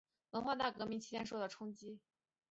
[0.31, 1.99] 文化大革命期间受到冲击。